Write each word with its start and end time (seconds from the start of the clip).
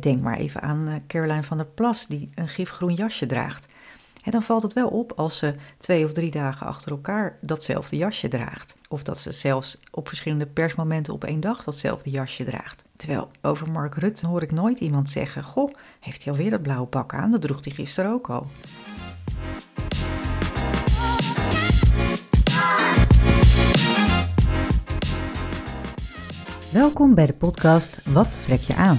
Denk 0.00 0.20
maar 0.20 0.36
even 0.36 0.60
aan 0.60 0.88
eh, 0.88 0.94
Caroline 1.06 1.42
van 1.42 1.56
der 1.56 1.66
Plas, 1.66 2.06
die 2.06 2.30
een 2.34 2.48
gifgroen 2.48 2.94
jasje 2.94 3.26
draagt. 3.26 3.66
dan 4.30 4.42
valt 4.42 4.62
het 4.62 4.72
wel 4.72 4.88
op 4.88 5.12
als 5.16 5.38
ze 5.38 5.54
twee 5.76 6.04
of 6.04 6.12
drie 6.12 6.30
dagen 6.30 6.66
achter 6.66 6.90
elkaar 6.90 7.38
datzelfde 7.40 7.96
jasje 7.96 8.28
draagt. 8.28 8.76
Of 8.88 9.02
dat 9.02 9.18
ze 9.18 9.32
zelfs 9.32 9.78
op 9.90 10.08
verschillende 10.08 10.46
persmomenten 10.46 11.12
op 11.12 11.24
één 11.24 11.40
dag 11.40 11.64
datzelfde 11.64 12.10
jasje 12.10 12.44
draagt. 12.44 12.84
Terwijl 12.96 13.30
over 13.42 13.70
Mark 13.70 13.94
Rutte 13.94 14.26
hoor 14.26 14.42
ik 14.42 14.52
nooit 14.52 14.80
iemand 14.80 15.10
zeggen: 15.10 15.42
Goh, 15.42 15.74
heeft 16.00 16.24
hij 16.24 16.32
alweer 16.32 16.50
dat 16.50 16.62
blauwe 16.62 16.86
pak 16.86 17.14
aan? 17.14 17.30
Dat 17.30 17.42
droeg 17.42 17.64
hij 17.64 17.72
gisteren 17.72 18.10
ook 18.10 18.30
al. 18.30 18.46
Welkom 26.72 27.14
bij 27.14 27.26
de 27.26 27.34
podcast 27.34 28.00
Wat 28.04 28.42
trek 28.42 28.60
je 28.60 28.74
aan? 28.74 28.98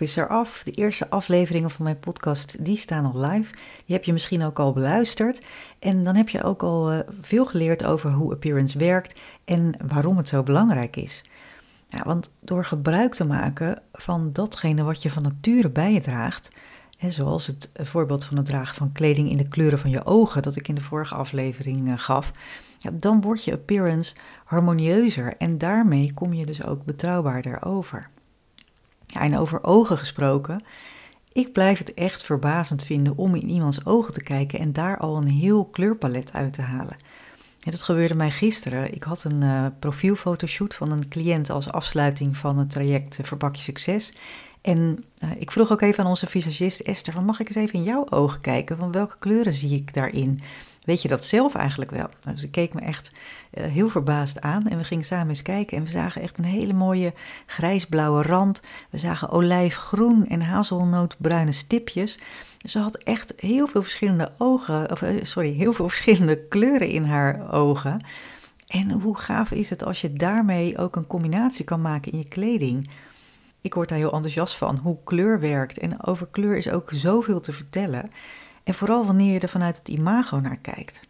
Is 0.00 0.16
eraf. 0.16 0.62
De 0.62 0.70
eerste 0.70 1.10
afleveringen 1.10 1.70
van 1.70 1.84
mijn 1.84 1.98
podcast 1.98 2.64
die 2.64 2.76
staan 2.76 3.12
al 3.12 3.20
live. 3.20 3.52
Die 3.86 3.94
heb 3.94 4.04
je 4.04 4.12
misschien 4.12 4.44
ook 4.44 4.58
al 4.58 4.72
beluisterd. 4.72 5.46
En 5.78 6.02
dan 6.02 6.14
heb 6.14 6.28
je 6.28 6.42
ook 6.42 6.62
al 6.62 6.92
uh, 6.92 6.98
veel 7.20 7.46
geleerd 7.46 7.84
over 7.84 8.10
hoe 8.10 8.32
appearance 8.32 8.78
werkt 8.78 9.20
en 9.44 9.74
waarom 9.88 10.16
het 10.16 10.28
zo 10.28 10.42
belangrijk 10.42 10.96
is. 10.96 11.24
Ja, 11.88 12.02
want 12.04 12.34
door 12.40 12.64
gebruik 12.64 13.14
te 13.14 13.24
maken 13.24 13.82
van 13.92 14.32
datgene 14.32 14.82
wat 14.82 15.02
je 15.02 15.10
van 15.10 15.22
nature 15.22 15.70
bij 15.70 15.92
je 15.92 16.00
draagt, 16.00 16.50
en 16.98 17.12
zoals 17.12 17.46
het 17.46 17.70
voorbeeld 17.74 18.24
van 18.24 18.36
het 18.36 18.46
dragen 18.46 18.76
van 18.76 18.92
kleding 18.92 19.30
in 19.30 19.36
de 19.36 19.48
kleuren 19.48 19.78
van 19.78 19.90
je 19.90 20.04
ogen, 20.04 20.42
dat 20.42 20.56
ik 20.56 20.68
in 20.68 20.74
de 20.74 20.80
vorige 20.80 21.14
aflevering 21.14 21.88
uh, 21.88 21.92
gaf, 21.96 22.32
ja, 22.78 22.90
dan 22.94 23.20
wordt 23.20 23.44
je 23.44 23.52
appearance 23.52 24.14
harmonieuzer 24.44 25.36
en 25.36 25.58
daarmee 25.58 26.12
kom 26.14 26.32
je 26.32 26.46
dus 26.46 26.64
ook 26.64 26.84
betrouwbaarder 26.84 27.64
over. 27.64 28.10
Ja, 29.10 29.20
en 29.20 29.38
over 29.38 29.64
ogen 29.64 29.98
gesproken. 29.98 30.64
Ik 31.32 31.52
blijf 31.52 31.78
het 31.78 31.94
echt 31.94 32.22
verbazend 32.22 32.82
vinden 32.82 33.16
om 33.16 33.34
in 33.34 33.48
iemands 33.48 33.86
ogen 33.86 34.12
te 34.12 34.22
kijken 34.22 34.58
en 34.58 34.72
daar 34.72 34.98
al 34.98 35.16
een 35.16 35.28
heel 35.28 35.64
kleurpalet 35.64 36.32
uit 36.32 36.52
te 36.52 36.62
halen. 36.62 36.96
En 37.60 37.70
dat 37.70 37.82
gebeurde 37.82 38.14
mij 38.14 38.30
gisteren. 38.30 38.94
Ik 38.94 39.02
had 39.02 39.24
een 39.24 39.42
uh, 39.42 39.66
profielfotoshoot 39.78 40.74
van 40.74 40.90
een 40.90 41.08
cliënt 41.08 41.50
als 41.50 41.72
afsluiting 41.72 42.36
van 42.36 42.58
het 42.58 42.70
traject 42.70 43.18
uh, 43.18 43.26
Verbak 43.26 43.56
je 43.56 43.62
Succes. 43.62 44.12
En 44.60 45.04
uh, 45.24 45.30
ik 45.38 45.50
vroeg 45.50 45.72
ook 45.72 45.80
even 45.80 46.04
aan 46.04 46.10
onze 46.10 46.26
visagist 46.26 46.80
Esther: 46.80 47.12
van, 47.12 47.24
mag 47.24 47.40
ik 47.40 47.46
eens 47.46 47.56
even 47.56 47.74
in 47.74 47.82
jouw 47.82 48.06
ogen 48.10 48.40
kijken? 48.40 48.76
Van 48.76 48.92
welke 48.92 49.18
kleuren 49.18 49.54
zie 49.54 49.74
ik 49.74 49.94
daarin? 49.94 50.40
Weet 50.90 51.02
je 51.02 51.08
dat 51.08 51.24
zelf 51.24 51.54
eigenlijk 51.54 51.90
wel? 51.90 52.08
Nou, 52.24 52.38
ik 52.42 52.50
keek 52.50 52.74
me 52.74 52.80
echt 52.80 53.10
uh, 53.54 53.64
heel 53.64 53.88
verbaasd 53.88 54.40
aan 54.40 54.66
en 54.66 54.78
we 54.78 54.84
gingen 54.84 55.04
samen 55.04 55.28
eens 55.28 55.42
kijken. 55.42 55.76
En 55.76 55.84
we 55.84 55.90
zagen 55.90 56.22
echt 56.22 56.38
een 56.38 56.44
hele 56.44 56.72
mooie 56.72 57.12
grijsblauwe 57.46 58.22
rand. 58.22 58.62
We 58.90 58.98
zagen 58.98 59.30
olijfgroen 59.30 60.26
en 60.26 60.42
hazelnootbruine 60.42 61.52
stipjes. 61.52 62.18
Ze 62.62 62.78
had 62.78 62.96
echt 62.96 63.32
heel 63.36 63.66
veel 63.66 63.82
verschillende 63.82 64.32
ogen, 64.38 64.90
of 64.90 65.02
uh, 65.02 65.08
sorry, 65.22 65.52
heel 65.52 65.72
veel 65.72 65.88
verschillende 65.94 66.46
kleuren 66.48 66.88
in 66.88 67.04
haar 67.04 67.52
ogen. 67.52 68.04
En 68.66 68.90
hoe 68.90 69.16
gaaf 69.16 69.50
is 69.50 69.70
het 69.70 69.84
als 69.84 70.00
je 70.00 70.12
daarmee 70.12 70.78
ook 70.78 70.96
een 70.96 71.06
combinatie 71.06 71.64
kan 71.64 71.80
maken 71.80 72.12
in 72.12 72.18
je 72.18 72.28
kleding? 72.28 72.90
Ik 73.60 73.74
word 73.74 73.88
daar 73.88 73.98
heel 73.98 74.12
enthousiast 74.12 74.54
van, 74.54 74.76
hoe 74.76 74.96
kleur 75.04 75.40
werkt. 75.40 75.78
En 75.78 76.04
over 76.04 76.26
kleur 76.30 76.56
is 76.56 76.70
ook 76.70 76.90
zoveel 76.92 77.40
te 77.40 77.52
vertellen. 77.52 78.10
En 78.70 78.76
vooral 78.76 79.06
wanneer 79.06 79.32
je 79.32 79.40
er 79.40 79.48
vanuit 79.48 79.78
het 79.78 79.88
imago 79.88 80.40
naar 80.40 80.58
kijkt. 80.58 81.02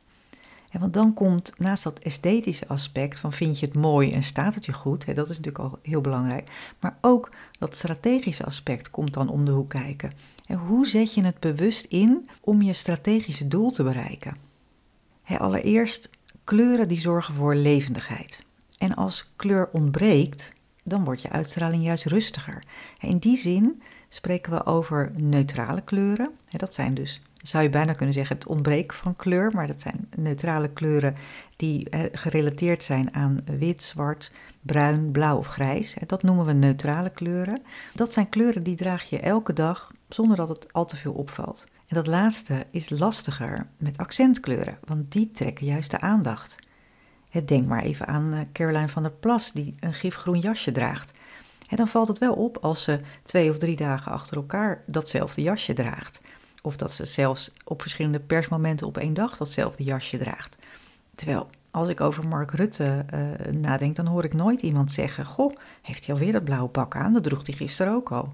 Want 0.73 0.95
dan 0.95 1.15
komt 1.15 1.53
naast 1.59 1.83
dat 1.83 1.99
esthetische 1.99 2.69
aspect 2.69 3.19
van 3.19 3.33
vind 3.33 3.59
je 3.59 3.67
het 3.67 3.75
mooi 3.75 4.13
en 4.13 4.23
staat 4.23 4.55
het 4.55 4.65
je 4.65 4.73
goed, 4.73 5.07
hè, 5.07 5.15
dat 5.15 5.31
is 5.31 5.37
natuurlijk 5.39 5.65
al 5.65 5.79
heel 5.83 6.01
belangrijk, 6.01 6.51
maar 6.79 6.97
ook 7.01 7.31
dat 7.59 7.75
strategische 7.75 8.45
aspect 8.45 8.91
komt 8.91 9.15
dan 9.15 9.29
om 9.29 9.45
de 9.45 9.51
hoek 9.51 9.69
kijken. 9.69 10.13
En 10.47 10.57
hoe 10.57 10.87
zet 10.87 11.15
je 11.15 11.25
het 11.25 11.41
bewust 11.41 11.85
in 11.85 12.29
om 12.41 12.63
je 12.63 12.73
strategische 12.73 13.49
doel 13.49 13.71
te 13.71 13.83
bereiken? 13.83 14.37
Hè, 15.23 15.39
allereerst, 15.39 16.11
kleuren 16.45 16.89
die 16.89 17.01
zorgen 17.01 17.35
voor 17.35 17.55
levendigheid. 17.55 18.45
En 18.79 18.95
als 18.95 19.33
kleur 19.37 19.69
ontbreekt, 19.73 20.53
dan 20.85 21.05
wordt 21.05 21.23
je 21.23 21.31
uitstraling 21.31 21.85
juist 21.85 22.05
rustiger. 22.05 22.65
In 23.01 23.19
die 23.19 23.37
zin 23.37 23.83
spreken 24.09 24.53
we 24.53 24.67
over 24.67 25.13
neutrale 25.15 25.81
kleuren. 25.81 26.31
Dat 26.51 26.75
zijn 26.75 26.95
dus 26.95 27.21
zou 27.43 27.63
je 27.63 27.71
bijna 27.71 27.93
kunnen 27.93 28.15
zeggen, 28.15 28.37
het 28.37 28.47
ontbreken 28.47 28.97
van 28.97 29.17
kleur. 29.17 29.51
Maar 29.55 29.67
dat 29.67 29.81
zijn 29.81 30.09
neutrale 30.17 30.69
kleuren 30.69 31.15
die 31.57 31.87
gerelateerd 32.13 32.83
zijn 32.83 33.15
aan 33.15 33.41
wit, 33.59 33.83
zwart, 33.83 34.33
bruin, 34.61 35.11
blauw 35.11 35.37
of 35.37 35.47
grijs. 35.47 35.97
Dat 36.07 36.23
noemen 36.23 36.47
we 36.47 36.53
neutrale 36.53 37.11
kleuren. 37.11 37.63
Dat 37.95 38.13
zijn 38.13 38.29
kleuren 38.29 38.63
die 38.63 38.77
draag 38.77 39.03
je 39.03 39.21
elke 39.21 39.53
dag 39.53 39.93
zonder 40.09 40.37
dat 40.37 40.49
het 40.49 40.73
al 40.73 40.85
te 40.85 40.97
veel 40.97 41.13
opvalt. 41.13 41.67
En 41.91 41.97
dat 41.97 42.07
laatste 42.07 42.67
is 42.71 42.91
lastiger 42.91 43.67
met 43.77 43.99
accentkleuren, 43.99 44.79
want 44.85 45.13
die 45.13 45.31
trekken 45.31 45.67
juist 45.67 45.91
de 45.91 46.01
aandacht. 46.01 46.57
Denk 47.45 47.67
maar 47.67 47.83
even 47.83 48.07
aan 48.07 48.33
eh, 48.33 48.41
Caroline 48.53 48.89
van 48.89 49.03
der 49.03 49.13
Plas, 49.13 49.53
die 49.53 49.75
een 49.81 49.95
gifgroen 49.95 50.39
jasje 50.39 50.73
draagt. 50.73 51.13
dan 51.75 51.89
valt 51.89 52.09
het 52.09 52.19
wel 52.19 52.35
op 52.35 52.57
als 52.57 52.83
ze 52.83 53.01
twee 53.23 53.51
of 53.51 53.59
drie 53.59 53.77
dagen 53.77 54.13
achter 54.13 54.37
elkaar 54.37 54.83
datzelfde 54.87 55.43
jasje 55.43 55.73
draagt. 55.73 56.21
Of 56.63 56.77
dat 56.77 56.93
ze 56.93 57.05
zelfs 57.05 57.51
op 57.65 57.83
verschillende 57.83 58.21
persmomenten 58.21 58.87
op 58.87 58.97
één 58.97 59.15
dag 59.15 59.37
datzelfde 59.37 59.85
jasje 59.85 60.17
draagt. 60.17 60.59
Terwijl 61.15 61.49
als 61.71 61.89
ik 61.89 62.01
over 62.01 62.29
Mark 62.29 62.51
Rutte 62.51 63.05
uh, 63.15 63.53
nadenk, 63.53 63.97
dan 63.97 64.07
hoor 64.07 64.25
ik 64.25 64.35
nooit 64.35 64.63
iemand 64.63 64.93
zeggen: 64.93 65.25
Goh, 65.25 65.57
heeft 65.83 66.07
hij 66.07 66.15
alweer 66.15 66.33
dat 66.33 66.45
blauwe 66.45 66.69
pak 66.69 66.97
aan? 66.97 67.13
Dat 67.13 67.25
droeg 67.25 67.47
hij 67.47 67.55
gisteren 67.55 67.93
ook 67.93 68.13
al. 68.13 68.33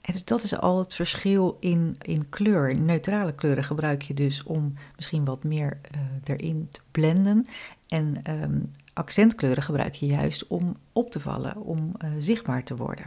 En 0.00 0.12
dus 0.12 0.24
dat 0.24 0.42
is 0.42 0.58
al 0.58 0.78
het 0.78 0.94
verschil 0.94 1.56
in, 1.60 1.96
in 2.02 2.28
kleur. 2.28 2.76
Neutrale 2.76 3.32
kleuren 3.32 3.64
gebruik 3.64 4.02
je 4.02 4.14
dus 4.14 4.42
om 4.42 4.74
misschien 4.96 5.24
wat 5.24 5.44
meer 5.44 5.78
uh, 5.94 6.00
erin 6.24 6.68
te 6.70 6.80
blenden. 6.90 7.46
En 7.88 8.16
um, 8.42 8.70
accentkleuren 8.92 9.62
gebruik 9.62 9.94
je 9.94 10.06
juist 10.06 10.46
om 10.46 10.76
op 10.92 11.10
te 11.10 11.20
vallen, 11.20 11.56
om 11.56 11.92
uh, 12.04 12.10
zichtbaar 12.18 12.64
te 12.64 12.76
worden. 12.76 13.04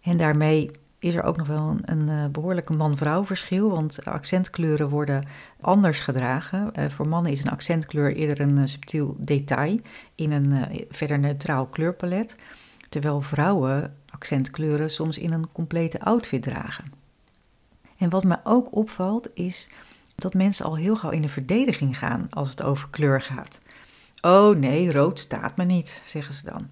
En 0.00 0.16
daarmee 0.16 0.70
is 0.98 1.14
er 1.14 1.22
ook 1.22 1.36
nog 1.36 1.46
wel 1.46 1.68
een, 1.68 1.80
een 1.84 2.08
uh, 2.08 2.26
behoorlijke 2.26 2.72
man-vrouw 2.72 3.24
verschil, 3.24 3.70
want 3.70 4.04
accentkleuren 4.04 4.88
worden 4.88 5.24
anders 5.60 6.00
gedragen. 6.00 6.70
Uh, 6.78 6.84
voor 6.88 7.08
mannen 7.08 7.32
is 7.32 7.42
een 7.44 7.50
accentkleur 7.50 8.14
eerder 8.14 8.40
een 8.40 8.58
uh, 8.58 8.66
subtiel 8.66 9.16
detail 9.18 9.80
in 10.14 10.32
een 10.32 10.68
verder 10.90 11.18
neutraal 11.18 11.66
kleurpalet, 11.66 12.36
terwijl 12.88 13.20
vrouwen 13.20 13.96
accentkleuren 14.10 14.90
soms 14.90 15.18
in 15.18 15.32
een 15.32 15.52
complete 15.52 16.00
outfit 16.00 16.42
dragen. 16.42 16.92
En 17.98 18.10
wat 18.10 18.24
me 18.24 18.38
ook 18.44 18.76
opvalt 18.76 19.30
is 19.34 19.68
dat 20.14 20.34
mensen 20.34 20.64
al 20.64 20.76
heel 20.76 20.96
gauw 20.96 21.10
in 21.10 21.22
de 21.22 21.28
verdediging 21.28 21.98
gaan 21.98 22.26
als 22.30 22.50
het 22.50 22.62
over 22.62 22.88
kleur 22.90 23.20
gaat. 23.20 23.60
Oh 24.20 24.56
nee, 24.56 24.92
rood 24.92 25.18
staat 25.18 25.56
me 25.56 25.64
niet, 25.64 26.02
zeggen 26.04 26.34
ze 26.34 26.44
dan. 26.44 26.68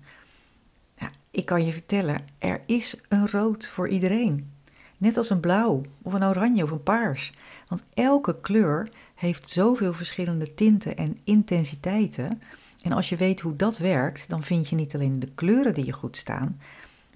Ik 1.37 1.47
kan 1.47 1.65
je 1.65 1.73
vertellen, 1.73 2.21
er 2.39 2.61
is 2.67 2.97
een 3.09 3.29
rood 3.29 3.69
voor 3.69 3.89
iedereen. 3.89 4.53
Net 4.99 5.17
als 5.17 5.31
een 5.31 5.41
blauw, 5.41 5.83
of 6.03 6.13
een 6.13 6.25
oranje 6.25 6.63
of 6.63 6.71
een 6.71 6.83
paars. 6.83 7.33
Want 7.69 7.85
elke 7.95 8.41
kleur 8.41 8.89
heeft 9.15 9.51
zoveel 9.51 9.93
verschillende 9.93 10.55
tinten 10.55 10.97
en 10.97 11.19
intensiteiten. 11.25 12.43
En 12.83 12.93
als 12.93 13.09
je 13.09 13.17
weet 13.17 13.41
hoe 13.41 13.57
dat 13.57 13.79
werkt, 13.79 14.29
dan 14.29 14.43
vind 14.43 14.69
je 14.69 14.77
niet 14.77 14.95
alleen 14.95 15.21
de 15.21 15.29
kleuren 15.35 15.75
die 15.75 15.85
je 15.85 15.93
goed 15.93 16.17
staan, 16.17 16.61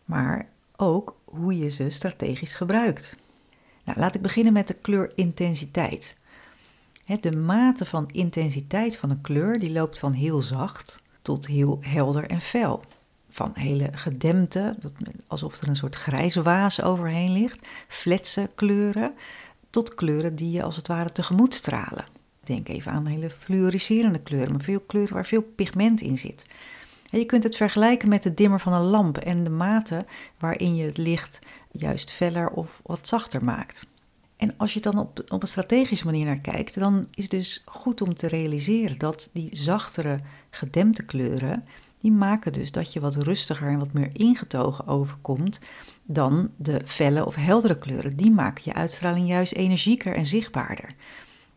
maar 0.05 0.49
ook 0.77 1.17
hoe 1.25 1.59
je 1.59 1.69
ze 1.69 1.91
strategisch 1.91 2.55
gebruikt. 2.55 3.17
Nou, 3.85 3.99
laat 3.99 4.15
ik 4.15 4.23
beginnen 4.23 4.53
met 4.53 4.69
de 4.69 4.75
kleurintensiteit. 4.75 6.15
De 7.21 7.37
mate 7.37 7.87
van 7.87 8.11
intensiteit 8.11 8.97
van 8.97 9.11
een 9.11 9.21
kleur 9.21 9.59
die 9.59 9.73
loopt 9.73 9.99
van 9.99 10.13
heel 10.13 10.43
zacht 10.43 11.01
tot 11.23 11.47
heel 11.47 11.79
helder 11.81 12.27
en 12.27 12.41
fel. 12.41 12.85
Van 13.31 13.51
hele 13.55 13.89
gedempte, 13.93 14.77
alsof 15.27 15.61
er 15.61 15.69
een 15.69 15.77
soort 15.77 15.95
grijze 15.95 16.43
waas 16.43 16.83
overheen 16.83 17.33
ligt, 17.33 17.67
fletse 17.89 18.51
kleuren, 18.55 19.15
tot 19.71 19.95
kleuren 19.95 20.37
die 20.37 20.51
je 20.51 20.63
als 20.63 20.77
het 20.77 20.87
ware 20.87 21.13
tegemoet 21.13 21.55
stralen. 21.55 22.05
Denk 22.45 22.69
even 22.69 22.93
aan 22.93 23.07
hele 23.07 23.31
fluoriserende 23.31 24.21
kleuren, 24.21 24.53
maar 24.53 24.61
veel 24.61 24.81
kleuren 24.81 25.15
waar 25.15 25.27
veel 25.27 25.43
pigment 25.43 26.01
in 26.01 26.19
zit. 26.19 26.47
je 27.11 27.25
kunt 27.25 27.43
het 27.43 27.57
vergelijken 27.57 28.09
met 28.09 28.23
de 28.23 28.35
dimmer 28.35 28.61
van 28.61 28.73
een 28.73 28.83
lamp 28.83 29.17
en 29.17 29.45
de 29.45 29.51
mate 29.51 30.05
waarin 30.39 30.77
je 30.77 30.85
het 30.85 30.97
licht 30.97 31.39
juist 31.73 32.11
feller 32.11 32.51
of 32.51 32.81
wat 32.83 33.09
zachter 33.09 33.45
maakt. 33.45 33.87
En 34.37 34.55
als 34.57 34.75
je 34.75 34.81
dan 34.81 34.99
op, 34.99 35.25
op 35.29 35.43
een 35.43 35.49
strategische 35.49 36.05
manier 36.05 36.25
naar 36.25 36.41
kijkt, 36.41 36.79
dan 36.79 37.07
is 37.11 37.23
het 37.23 37.33
dus 37.33 37.63
goed 37.65 38.01
om 38.01 38.15
te 38.15 38.29
realiseren 38.29 38.99
dat 38.99 39.31
die 39.33 39.49
zachtere, 39.53 40.21
gedempte 40.51 41.05
kleuren, 41.05 41.65
die 42.01 42.13
maken 42.13 42.53
dus 42.53 42.73
dat 42.73 42.93
je 42.93 43.01
wat 43.01 43.15
rustiger 43.15 43.69
en 43.69 43.79
wat 43.79 43.93
meer 43.93 44.11
ingetogen 44.13 44.87
overkomt 44.87 45.61
dan 46.03 46.51
de 46.57 46.81
felle 46.85 47.27
of 47.27 47.35
heldere 47.35 47.79
kleuren. 47.79 48.17
Die 48.17 48.31
maken 48.31 48.63
je 48.65 48.75
uitstraling 48.75 49.29
juist 49.29 49.53
energieker 49.53 50.15
en 50.15 50.27
zichtbaarder. 50.27 50.95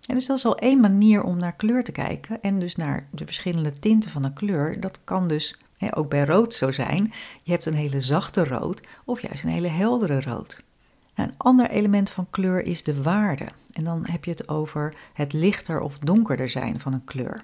En 0.05 0.15
dus 0.15 0.25
dat 0.25 0.37
is 0.37 0.45
al 0.45 0.57
één 0.57 0.79
manier 0.79 1.23
om 1.23 1.37
naar 1.37 1.55
kleur 1.55 1.83
te 1.83 1.91
kijken 1.91 2.41
en 2.41 2.59
dus 2.59 2.75
naar 2.75 3.07
de 3.11 3.25
verschillende 3.25 3.79
tinten 3.79 4.11
van 4.11 4.23
een 4.23 4.33
kleur. 4.33 4.79
Dat 4.79 4.99
kan 5.03 5.27
dus 5.27 5.57
hè, 5.77 5.97
ook 5.97 6.09
bij 6.09 6.25
rood 6.25 6.53
zo 6.53 6.71
zijn. 6.71 7.13
Je 7.43 7.51
hebt 7.51 7.65
een 7.65 7.73
hele 7.73 8.01
zachte 8.01 8.43
rood 8.43 8.81
of 9.05 9.21
juist 9.21 9.43
een 9.43 9.49
hele 9.49 9.67
heldere 9.67 10.21
rood. 10.21 10.63
Nou, 11.15 11.29
een 11.29 11.35
ander 11.37 11.69
element 11.69 12.09
van 12.09 12.27
kleur 12.29 12.65
is 12.65 12.83
de 12.83 13.01
waarde. 13.01 13.47
En 13.71 13.83
dan 13.83 14.05
heb 14.05 14.25
je 14.25 14.31
het 14.31 14.49
over 14.49 14.95
het 15.13 15.33
lichter 15.33 15.79
of 15.79 15.99
donkerder 15.99 16.49
zijn 16.49 16.79
van 16.79 16.93
een 16.93 17.03
kleur. 17.03 17.43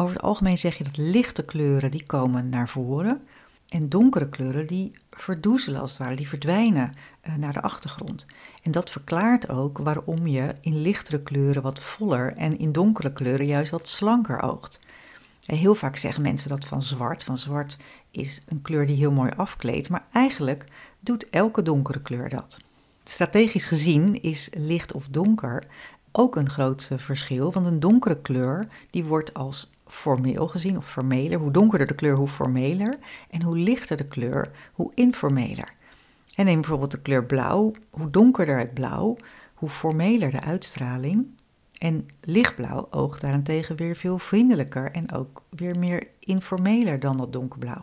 Over 0.00 0.14
het 0.14 0.22
algemeen 0.22 0.58
zeg 0.58 0.78
je 0.78 0.84
dat 0.84 0.96
lichte 0.96 1.44
kleuren 1.44 1.90
die 1.90 2.06
komen 2.06 2.48
naar 2.48 2.68
voren 2.68 3.20
en 3.68 3.88
donkere 3.88 4.28
kleuren 4.28 4.66
die 4.66 4.92
verdoezelen 5.10 5.80
als 5.80 5.90
het 5.90 5.98
ware, 5.98 6.16
die 6.16 6.28
verdwijnen 6.28 6.94
uh, 7.28 7.34
naar 7.34 7.52
de 7.52 7.62
achtergrond. 7.62 8.26
En 8.62 8.70
dat 8.70 8.90
verklaart 8.90 9.48
ook 9.48 9.78
waarom 9.78 10.26
je 10.26 10.54
in 10.60 10.80
lichtere 10.80 11.22
kleuren 11.22 11.62
wat 11.62 11.80
voller 11.80 12.36
en 12.36 12.58
in 12.58 12.72
donkere 12.72 13.12
kleuren 13.12 13.46
juist 13.46 13.70
wat 13.70 13.88
slanker 13.88 14.42
oogt. 14.42 14.78
En 15.46 15.56
heel 15.56 15.74
vaak 15.74 15.96
zeggen 15.96 16.22
mensen 16.22 16.50
dat 16.50 16.64
van 16.64 16.82
zwart. 16.82 17.24
Van 17.24 17.38
zwart 17.38 17.76
is 18.10 18.42
een 18.46 18.62
kleur 18.62 18.86
die 18.86 18.96
heel 18.96 19.12
mooi 19.12 19.30
afkleedt, 19.36 19.88
maar 19.88 20.04
eigenlijk 20.12 20.64
doet 21.00 21.30
elke 21.30 21.62
donkere 21.62 22.02
kleur 22.02 22.28
dat. 22.28 22.56
Strategisch 23.04 23.64
gezien 23.64 24.22
is 24.22 24.50
licht 24.52 24.92
of 24.92 25.08
donker 25.08 25.66
ook 26.12 26.36
een 26.36 26.50
groot 26.50 26.90
verschil, 26.96 27.52
want 27.52 27.66
een 27.66 27.80
donkere 27.80 28.20
kleur 28.20 28.68
die 28.90 29.04
wordt 29.04 29.34
als 29.34 29.70
formeel 29.88 30.48
gezien 30.48 30.76
of 30.76 30.90
formeler. 30.90 31.38
Hoe 31.38 31.50
donkerder 31.50 31.86
de 31.86 31.94
kleur, 31.94 32.16
hoe 32.16 32.28
formeler. 32.28 32.98
En 33.30 33.42
hoe 33.42 33.56
lichter 33.56 33.96
de 33.96 34.06
kleur, 34.06 34.50
hoe 34.72 34.92
informeler. 34.94 35.76
En 36.34 36.44
neem 36.44 36.60
bijvoorbeeld 36.60 36.90
de 36.90 37.02
kleur 37.02 37.24
blauw. 37.24 37.72
Hoe 37.90 38.10
donkerder 38.10 38.58
het 38.58 38.74
blauw, 38.74 39.16
hoe 39.54 39.68
formeler 39.68 40.30
de 40.30 40.40
uitstraling. 40.40 41.26
En 41.78 42.08
lichtblauw 42.20 42.86
oogt 42.90 43.20
daarentegen 43.20 43.76
weer 43.76 43.96
veel 43.96 44.18
vriendelijker 44.18 44.90
en 44.90 45.12
ook 45.12 45.42
weer 45.48 45.78
meer 45.78 46.06
informeler 46.20 47.00
dan 47.00 47.16
dat 47.16 47.32
donkerblauw. 47.32 47.82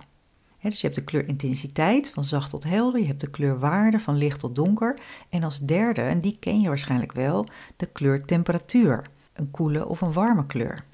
dus 0.62 0.81
je 0.81 0.88
hebt 0.88 1.00
de 1.00 1.04
kleurintensiteit 1.04 2.10
van 2.10 2.24
zacht 2.24 2.50
tot 2.50 2.63
helder, 2.63 3.01
je 3.01 3.08
hebt 3.08 3.22
de 3.22 3.30
kleurwaarde 3.30 4.00
van 4.00 4.16
licht 4.16 4.40
tot 4.40 4.56
donker 4.56 5.00
en 5.30 5.44
als 5.44 5.60
derde, 5.60 6.01
en 6.01 6.22
die 6.22 6.38
ken 6.40 6.62
je 6.62 6.68
waarschijnlijk 6.68 7.12
wel, 7.12 7.46
de 7.75 7.86
kleurtemperatuur, 7.86 9.06
een 9.34 9.51
koele 9.51 9.88
of 9.88 10.01
een 10.01 10.13
warme 10.13 10.46
kleur 10.46 10.86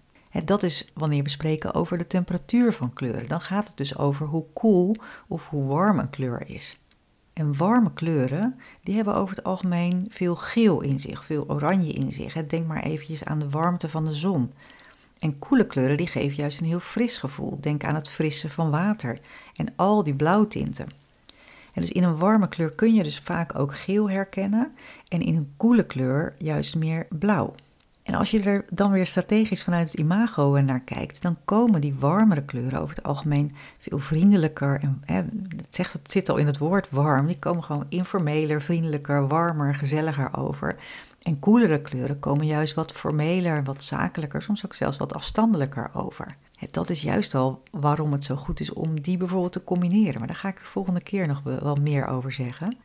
dat 0.45 0.63
is 0.63 0.91
wanneer 0.93 1.23
we 1.23 1.29
spreken 1.29 1.73
over 1.73 1.97
de 1.97 2.07
temperatuur 2.07 2.73
van 2.73 2.93
kleuren. 2.93 3.27
Dan 3.27 3.41
gaat 3.41 3.67
het 3.67 3.77
dus 3.77 3.97
over 3.97 4.25
hoe 4.25 4.45
koel 4.53 4.95
of 5.27 5.47
hoe 5.47 5.65
warm 5.65 5.99
een 5.99 6.09
kleur 6.09 6.49
is. 6.49 6.75
En 7.33 7.57
warme 7.57 7.93
kleuren, 7.93 8.59
die 8.83 8.95
hebben 8.95 9.15
over 9.15 9.35
het 9.35 9.45
algemeen 9.45 10.05
veel 10.09 10.35
geel 10.35 10.81
in 10.81 10.99
zich, 10.99 11.25
veel 11.25 11.49
oranje 11.49 11.91
in 11.91 12.11
zich. 12.11 12.33
Denk 12.33 12.67
maar 12.67 12.83
eventjes 12.83 13.23
aan 13.23 13.39
de 13.39 13.49
warmte 13.49 13.89
van 13.89 14.05
de 14.05 14.13
zon. 14.13 14.53
En 15.19 15.39
koele 15.39 15.67
kleuren, 15.67 15.97
die 15.97 16.07
geven 16.07 16.35
juist 16.35 16.59
een 16.59 16.65
heel 16.65 16.79
fris 16.79 17.17
gevoel. 17.17 17.57
Denk 17.59 17.83
aan 17.83 17.95
het 17.95 18.09
frisse 18.09 18.49
van 18.49 18.69
water 18.69 19.19
en 19.55 19.73
al 19.75 20.03
die 20.03 20.13
blauwtinten. 20.13 20.87
En 21.73 21.81
dus 21.81 21.91
in 21.91 22.03
een 22.03 22.17
warme 22.17 22.47
kleur 22.47 22.75
kun 22.75 22.93
je 22.93 23.03
dus 23.03 23.19
vaak 23.19 23.59
ook 23.59 23.75
geel 23.75 24.09
herkennen 24.09 24.75
en 25.07 25.21
in 25.21 25.35
een 25.35 25.53
koele 25.57 25.85
kleur 25.85 26.35
juist 26.37 26.75
meer 26.75 27.07
blauw. 27.09 27.55
En 28.03 28.13
als 28.13 28.31
je 28.31 28.41
er 28.43 28.65
dan 28.69 28.91
weer 28.91 29.05
strategisch 29.05 29.63
vanuit 29.63 29.91
het 29.91 29.99
imago 29.99 30.61
naar 30.61 30.79
kijkt, 30.79 31.21
dan 31.21 31.37
komen 31.45 31.81
die 31.81 31.95
warmere 31.99 32.43
kleuren 32.45 32.79
over 32.79 32.95
het 32.95 33.05
algemeen 33.05 33.55
veel 33.77 33.99
vriendelijker. 33.99 34.79
En 34.79 35.01
hè, 35.05 35.15
het, 35.15 35.75
zegt, 35.75 35.93
het 35.93 36.11
zit 36.11 36.29
al 36.29 36.37
in 36.37 36.45
het 36.45 36.57
woord 36.57 36.89
warm, 36.89 37.27
die 37.27 37.39
komen 37.39 37.63
gewoon 37.63 37.85
informeler, 37.89 38.61
vriendelijker, 38.61 39.27
warmer, 39.27 39.75
gezelliger 39.75 40.37
over. 40.37 40.75
En 41.21 41.39
koelere 41.39 41.81
kleuren 41.81 42.19
komen 42.19 42.45
juist 42.45 42.73
wat 42.73 42.91
formeler, 42.91 43.63
wat 43.63 43.83
zakelijker, 43.83 44.41
soms 44.41 44.65
ook 44.65 44.73
zelfs 44.73 44.97
wat 44.97 45.13
afstandelijker 45.13 45.89
over. 45.93 46.35
Dat 46.71 46.89
is 46.89 47.01
juist 47.01 47.35
al 47.35 47.63
waarom 47.71 48.11
het 48.11 48.23
zo 48.23 48.35
goed 48.35 48.59
is 48.59 48.73
om 48.73 49.01
die 49.01 49.17
bijvoorbeeld 49.17 49.51
te 49.51 49.63
combineren. 49.63 50.19
Maar 50.19 50.27
daar 50.27 50.35
ga 50.35 50.47
ik 50.47 50.59
de 50.59 50.65
volgende 50.65 51.01
keer 51.01 51.27
nog 51.27 51.41
wel 51.43 51.75
meer 51.75 52.07
over 52.07 52.31
zeggen. 52.31 52.77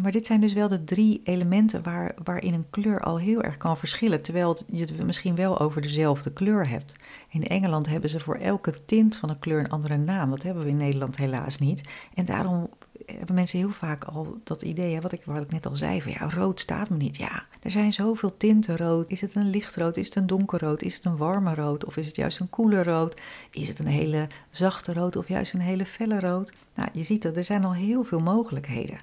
Maar 0.00 0.12
dit 0.12 0.26
zijn 0.26 0.40
dus 0.40 0.52
wel 0.52 0.68
de 0.68 0.84
drie 0.84 1.20
elementen 1.24 1.82
waar, 1.82 2.14
waarin 2.24 2.54
een 2.54 2.70
kleur 2.70 3.00
al 3.00 3.18
heel 3.18 3.42
erg 3.42 3.56
kan 3.56 3.76
verschillen, 3.76 4.22
terwijl 4.22 4.58
je 4.66 4.80
het 4.80 5.04
misschien 5.06 5.34
wel 5.34 5.60
over 5.60 5.82
dezelfde 5.82 6.32
kleur 6.32 6.68
hebt. 6.68 6.94
In 7.28 7.46
Engeland 7.46 7.86
hebben 7.86 8.10
ze 8.10 8.20
voor 8.20 8.36
elke 8.36 8.84
tint 8.84 9.16
van 9.16 9.28
een 9.28 9.38
kleur 9.38 9.58
een 9.58 9.70
andere 9.70 9.96
naam. 9.96 10.30
Dat 10.30 10.42
hebben 10.42 10.62
we 10.62 10.68
in 10.68 10.76
Nederland 10.76 11.16
helaas 11.16 11.58
niet. 11.58 11.88
En 12.14 12.24
daarom 12.24 12.70
hebben 13.06 13.34
mensen 13.34 13.58
heel 13.58 13.70
vaak 13.70 14.04
al 14.04 14.40
dat 14.44 14.62
idee, 14.62 15.00
wat, 15.00 15.12
ik, 15.12 15.22
wat 15.24 15.42
ik 15.42 15.50
net 15.50 15.66
al 15.66 15.76
zei, 15.76 16.02
van 16.02 16.12
ja, 16.12 16.28
rood 16.30 16.60
staat 16.60 16.88
me 16.88 16.96
niet. 16.96 17.16
Ja, 17.16 17.44
er 17.62 17.70
zijn 17.70 17.92
zoveel 17.92 18.36
tinten 18.36 18.76
rood. 18.76 19.10
Is 19.10 19.20
het 19.20 19.34
een 19.34 19.50
lichtrood? 19.50 19.96
Is 19.96 20.06
het 20.06 20.16
een 20.16 20.26
donkerrood? 20.26 20.82
Is 20.82 20.94
het 20.94 21.04
een 21.04 21.16
warme 21.16 21.54
rood? 21.54 21.84
Of 21.84 21.96
is 21.96 22.06
het 22.06 22.16
juist 22.16 22.40
een 22.40 22.50
koele 22.50 22.82
rood? 22.82 23.20
Is 23.50 23.68
het 23.68 23.78
een 23.78 23.86
hele 23.86 24.26
zachte 24.50 24.92
rood 24.92 25.16
of 25.16 25.28
juist 25.28 25.52
een 25.52 25.60
hele 25.60 25.86
felle 25.86 26.20
rood? 26.20 26.52
Nou, 26.74 26.88
je 26.92 27.02
ziet 27.02 27.22
dat 27.22 27.36
er 27.36 27.44
zijn 27.44 27.64
al 27.64 27.74
heel 27.74 28.04
veel 28.04 28.20
mogelijkheden. 28.20 28.98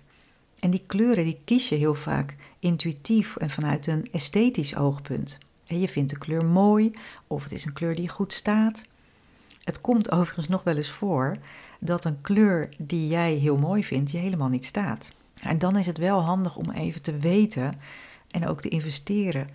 En 0.60 0.70
die 0.70 0.84
kleuren 0.88 1.24
die 1.24 1.40
kies 1.46 1.70
je 1.70 1.76
heel 1.76 1.96
vaak 1.96 2.36
intuïtief 2.60 3.36
en 3.36 3.50
vanuit 3.50 3.88
een 3.88 4.08
esthetisch 4.12 4.76
oogpunt. 4.76 5.38
je 5.66 5.88
vindt 5.88 6.10
de 6.10 6.18
kleur 6.18 6.46
mooi 6.46 6.92
of 7.28 7.44
het 7.44 7.52
is 7.52 7.66
een 7.66 7.74
kleur 7.74 7.96
die 7.96 8.10
goed 8.10 8.34
staat. 8.34 8.86
Het 9.64 9.82
komt 9.82 10.12
overigens 10.12 10.48
nog 10.48 10.64
wel 10.64 10.76
eens 10.76 10.90
voor 10.90 11.38
dat 11.80 12.06
een 12.06 12.22
kleur 12.22 12.70
die 12.78 13.08
jij 13.08 13.34
heel 13.34 13.58
mooi 13.58 13.84
vindt 13.84 14.12
je 14.12 14.18
helemaal 14.18 14.50
niet 14.50 14.66
staat. 14.66 15.12
En 15.42 15.58
dan 15.58 15.76
is 15.76 15.86
het 15.86 15.98
wel 15.98 16.20
handig 16.20 16.56
om 16.56 16.72
even 16.72 17.02
te 17.02 17.18
weten 17.18 17.80
en 18.32 18.48
ook 18.48 18.62
te 18.62 18.70
investeren 18.70 19.50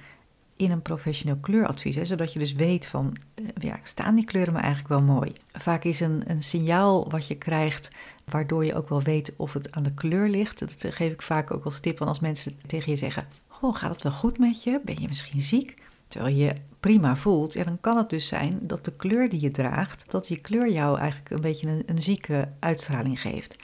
in 0.57 0.71
een 0.71 0.83
professioneel 0.83 1.39
kleuradvies. 1.41 1.97
Zodat 1.97 2.33
je 2.33 2.39
dus 2.39 2.53
weet 2.53 2.87
van, 2.87 3.17
eh, 3.35 3.45
ja, 3.59 3.79
staan 3.83 4.15
die 4.15 4.25
kleuren 4.25 4.53
me 4.53 4.59
eigenlijk 4.59 4.89
wel 4.89 5.03
mooi? 5.03 5.33
Vaak 5.53 5.85
is 5.85 6.01
een, 6.01 6.23
een 6.27 6.43
signaal 6.43 7.11
wat 7.11 7.27
je 7.27 7.35
krijgt, 7.35 7.91
waardoor 8.25 8.65
je 8.65 8.75
ook 8.75 8.89
wel 8.89 9.03
weet 9.03 9.33
of 9.37 9.53
het 9.53 9.73
aan 9.73 9.83
de 9.83 9.95
kleur 9.95 10.29
ligt. 10.29 10.59
Dat 10.59 10.95
geef 10.95 11.13
ik 11.13 11.23
vaak 11.23 11.51
ook 11.51 11.65
als 11.65 11.81
tip, 11.81 12.03
als 12.03 12.21
mensen 12.21 12.53
tegen 12.67 12.91
je 12.91 12.99
zeggen, 12.99 13.27
goh, 13.49 13.77
gaat 13.77 13.95
het 13.95 14.03
wel 14.03 14.13
goed 14.13 14.39
met 14.39 14.63
je? 14.63 14.81
Ben 14.85 15.01
je 15.01 15.09
misschien 15.09 15.41
ziek? 15.41 15.83
Terwijl 16.07 16.35
je 16.35 16.55
prima 16.81 17.17
voelt, 17.17 17.53
ja, 17.53 17.65
dan 17.65 17.81
kan 17.81 17.97
het 17.97 18.11
dus 18.11 18.27
zijn 18.27 18.59
dat 18.63 18.85
de 18.85 18.93
kleur 18.93 19.29
die 19.29 19.41
je 19.41 19.51
draagt, 19.51 20.05
dat 20.11 20.27
die 20.27 20.41
kleur 20.41 20.71
jou 20.71 20.99
eigenlijk 20.99 21.31
een 21.31 21.41
beetje 21.41 21.69
een, 21.69 21.83
een 21.87 22.03
zieke 22.03 22.49
uitstraling 22.59 23.21
geeft. 23.21 23.57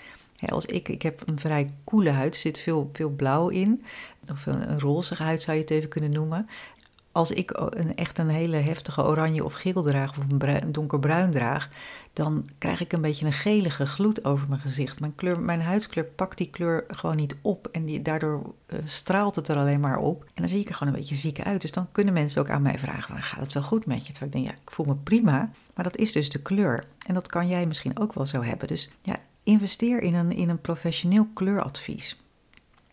als 0.47 0.67
ik, 0.67 0.89
ik 0.89 1.03
heb 1.03 1.23
een 1.27 1.39
vrij 1.39 1.73
koele 1.85 2.11
huid, 2.11 2.35
er 2.35 2.41
zit 2.41 2.59
veel, 2.59 2.91
veel 2.93 3.11
blauw 3.11 3.49
in, 3.49 3.85
of 4.31 4.47
een, 4.47 4.71
een 4.71 4.81
rozige 4.81 5.23
huid 5.23 5.43
zou 5.43 5.57
je 5.57 5.63
het 5.63 5.73
even 5.73 5.89
kunnen 5.89 6.11
noemen 6.11 6.49
als 7.21 7.31
ik 7.31 7.51
een, 7.55 7.97
echt 7.97 8.19
een 8.19 8.29
hele 8.29 8.57
heftige 8.57 9.05
oranje 9.05 9.45
of 9.45 9.55
geel 9.55 9.83
draag 9.83 10.11
of 10.11 10.25
een, 10.29 10.73
donkerbruin 10.73 11.31
draag, 11.31 11.69
dan 12.13 12.47
krijg 12.59 12.81
ik 12.81 12.93
een 12.93 13.01
beetje 13.01 13.27
een 13.27 13.33
gelige 13.33 13.87
gloed 13.87 14.25
over 14.25 14.49
mijn 14.49 14.61
gezicht. 14.61 15.01
Mijn, 15.01 15.15
kleur, 15.15 15.41
mijn 15.41 15.61
huidskleur 15.61 16.05
pakt 16.05 16.39
die 16.39 16.51
kleur 16.51 16.85
gewoon 16.89 17.17
niet 17.17 17.37
op 17.43 17.67
en 17.67 17.85
die, 17.85 18.03
daardoor 18.03 18.55
uh, 18.67 18.79
straalt 18.85 19.37
het 19.37 19.49
er 19.49 19.57
alleen 19.57 19.81
maar 19.81 19.99
op. 19.99 20.23
En 20.25 20.31
dan 20.43 20.49
zie 20.49 20.61
ik 20.61 20.69
er 20.69 20.75
gewoon 20.75 20.93
een 20.93 20.99
beetje 20.99 21.15
ziek 21.15 21.41
uit. 21.41 21.61
Dus 21.61 21.73
dan 21.73 21.89
kunnen 21.93 22.15
mensen 22.15 22.41
ook 22.41 22.51
aan 22.51 22.63
mij 22.63 22.79
vragen, 22.79 23.23
gaat 23.23 23.41
het 23.41 23.53
wel 23.53 23.63
goed 23.63 23.87
met 23.87 24.07
je? 24.07 24.13
Terwijl 24.13 24.33
ik 24.33 24.37
denk, 24.37 24.57
ja, 24.57 24.63
ik 24.63 24.71
voel 24.71 24.87
me 24.87 24.95
prima, 24.95 25.51
maar 25.75 25.85
dat 25.85 25.97
is 25.97 26.13
dus 26.13 26.31
de 26.31 26.43
kleur. 26.43 26.85
En 27.07 27.15
dat 27.15 27.29
kan 27.29 27.49
jij 27.49 27.67
misschien 27.67 27.99
ook 27.99 28.15
wel 28.15 28.27
zo 28.27 28.43
hebben. 28.43 28.69
Dus 28.69 28.91
ja, 29.03 29.17
investeer 29.43 30.03
in 30.03 30.15
een, 30.15 30.33
in 30.33 30.49
een 30.49 30.61
professioneel 30.61 31.29
kleuradvies. 31.35 32.21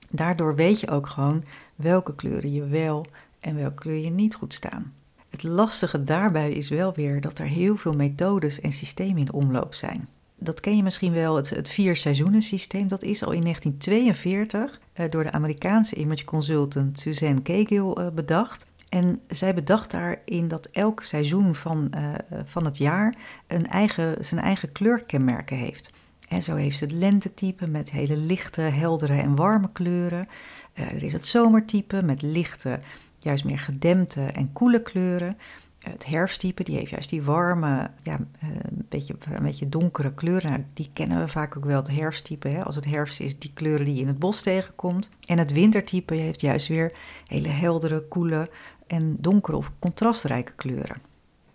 Daardoor 0.09 0.55
weet 0.55 0.79
je 0.79 0.89
ook 0.89 1.07
gewoon 1.07 1.43
welke 1.75 2.15
kleuren 2.15 2.53
je 2.53 2.65
wel 2.65 3.05
en 3.39 3.55
welke 3.55 3.75
kleur 3.75 4.03
je 4.03 4.09
niet 4.09 4.35
goed 4.35 4.53
staan. 4.53 4.93
Het 5.29 5.43
lastige 5.43 6.03
daarbij 6.03 6.51
is 6.51 6.69
wel 6.69 6.93
weer 6.93 7.21
dat 7.21 7.37
er 7.37 7.45
heel 7.45 7.75
veel 7.75 7.93
methodes 7.93 8.61
en 8.61 8.71
systemen 8.71 9.17
in 9.17 9.33
omloop 9.33 9.73
zijn. 9.73 10.07
Dat 10.39 10.59
ken 10.59 10.75
je 10.75 10.83
misschien 10.83 11.13
wel, 11.13 11.35
het, 11.35 11.49
het 11.49 11.67
vier 11.67 11.95
seizoenen 11.95 12.41
systeem. 12.41 12.87
Dat 12.87 13.03
is 13.03 13.23
al 13.23 13.31
in 13.31 13.41
1942 13.41 14.79
eh, 14.93 15.09
door 15.09 15.23
de 15.23 15.31
Amerikaanse 15.31 15.95
image 15.95 16.25
consultant 16.25 16.99
Suzanne 16.99 17.41
Cagill 17.41 17.91
eh, 17.91 18.07
bedacht. 18.13 18.65
En 18.89 19.21
zij 19.27 19.53
bedacht 19.53 19.91
daarin 19.91 20.47
dat 20.47 20.65
elk 20.65 21.03
seizoen 21.03 21.55
van, 21.55 21.91
uh, 21.95 22.13
van 22.45 22.65
het 22.65 22.77
jaar 22.77 23.15
een 23.47 23.67
eigen, 23.67 24.25
zijn 24.25 24.41
eigen 24.41 24.71
kleurkenmerken 24.71 25.57
heeft. 25.57 25.91
En 26.27 26.41
zo 26.41 26.55
heeft 26.55 26.77
ze 26.77 26.83
het 26.83 26.93
lentetype 26.93 27.67
met 27.67 27.91
hele 27.91 28.17
lichte, 28.17 28.61
heldere 28.61 29.13
en 29.13 29.35
warme 29.35 29.69
kleuren. 29.71 30.27
Uh, 30.73 30.91
er 30.91 31.03
is 31.03 31.13
het 31.13 31.25
zomertype 31.25 32.03
met 32.03 32.21
lichte, 32.21 32.79
juist 33.27 33.45
meer 33.45 33.59
gedempte 33.59 34.21
en 34.21 34.51
koele 34.51 34.81
kleuren. 34.81 35.37
Het 35.79 36.05
herfsttype, 36.05 36.63
die 36.63 36.75
heeft 36.75 36.89
juist 36.89 37.09
die 37.09 37.23
warme, 37.23 37.91
ja, 38.03 38.19
een, 38.39 38.85
beetje, 38.89 39.15
een 39.33 39.43
beetje 39.43 39.69
donkere 39.69 40.13
kleuren. 40.13 40.49
Nou, 40.49 40.63
die 40.73 40.89
kennen 40.93 41.19
we 41.19 41.27
vaak 41.27 41.57
ook 41.57 41.65
wel, 41.65 41.77
het 41.77 41.91
herfsttype. 41.91 42.47
Hè? 42.47 42.63
Als 42.63 42.75
het 42.75 42.85
herfst 42.85 43.19
is, 43.19 43.39
die 43.39 43.51
kleuren 43.53 43.85
die 43.85 43.95
je 43.95 44.01
in 44.01 44.07
het 44.07 44.19
bos 44.19 44.41
tegenkomt. 44.41 45.09
En 45.25 45.37
het 45.37 45.51
wintertype 45.51 46.13
heeft 46.13 46.41
juist 46.41 46.67
weer 46.67 46.97
hele 47.27 47.47
heldere, 47.47 48.07
koele 48.07 48.49
en 48.87 49.17
donkere 49.19 49.57
of 49.57 49.71
contrastrijke 49.79 50.53
kleuren. 50.55 51.01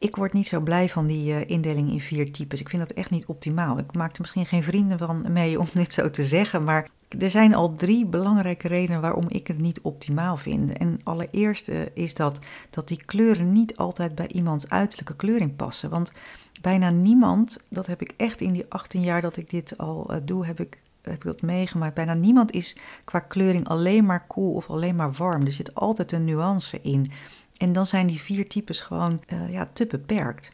Ik 0.02 0.16
word 0.16 0.32
niet 0.32 0.48
zo 0.48 0.60
blij 0.60 0.88
van 0.88 1.06
die 1.06 1.32
uh, 1.32 1.40
indeling 1.46 1.90
in 1.90 2.00
vier 2.00 2.32
types. 2.32 2.60
Ik 2.60 2.68
vind 2.68 2.88
dat 2.88 2.96
echt 2.96 3.10
niet 3.10 3.26
optimaal. 3.26 3.78
Ik 3.78 3.94
maak 3.94 4.12
er 4.12 4.20
misschien 4.20 4.46
geen 4.46 4.62
vrienden 4.62 4.98
van 4.98 5.32
mee 5.32 5.58
om 5.60 5.66
dit 5.74 5.92
zo 5.92 6.10
te 6.10 6.24
zeggen, 6.24 6.64
maar 6.64 6.88
er 7.18 7.30
zijn 7.30 7.54
al 7.54 7.74
drie 7.74 8.06
belangrijke 8.06 8.68
redenen 8.68 9.00
waarom 9.00 9.28
ik 9.28 9.46
het 9.46 9.58
niet 9.58 9.80
optimaal 9.80 10.36
vind. 10.36 10.72
En 10.72 10.96
allereerst 11.04 11.70
is 11.94 12.14
dat 12.14 12.38
dat 12.70 12.88
die 12.88 13.02
kleuren 13.04 13.52
niet 13.52 13.76
altijd 13.76 14.14
bij 14.14 14.28
iemands 14.28 14.68
uiterlijke 14.68 15.16
kleuring 15.16 15.56
passen. 15.56 15.90
Want 15.90 16.12
bijna 16.60 16.90
niemand, 16.90 17.58
dat 17.68 17.86
heb 17.86 18.00
ik 18.00 18.14
echt 18.16 18.40
in 18.40 18.52
die 18.52 18.66
18 18.68 19.00
jaar 19.00 19.20
dat 19.20 19.36
ik 19.36 19.50
dit 19.50 19.78
al 19.78 20.06
uh, 20.10 20.16
doe, 20.24 20.46
heb 20.46 20.60
ik 20.60 20.78
heb 21.02 21.14
ik 21.14 21.22
dat 21.22 21.42
meegemaakt. 21.42 21.94
Bijna 21.94 22.14
niemand 22.14 22.52
is 22.52 22.76
qua 23.04 23.18
kleuring 23.18 23.68
alleen 23.68 24.06
maar 24.06 24.26
koel 24.26 24.54
of 24.54 24.70
alleen 24.70 24.96
maar 24.96 25.12
warm. 25.12 25.46
Er 25.46 25.52
zit 25.52 25.74
altijd 25.74 26.12
een 26.12 26.24
nuance 26.24 26.80
in. 26.80 27.10
En 27.56 27.72
dan 27.72 27.86
zijn 27.86 28.06
die 28.06 28.20
vier 28.20 28.48
types 28.48 28.80
gewoon 28.80 29.22
uh, 29.32 29.52
ja, 29.52 29.70
te 29.72 29.86
beperkt. 29.86 30.52